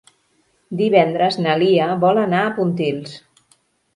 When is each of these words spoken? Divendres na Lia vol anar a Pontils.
Divendres 0.79 1.37
na 1.43 1.53
Lia 1.63 1.89
vol 2.05 2.21
anar 2.21 2.41
a 2.45 2.53
Pontils. 2.57 3.13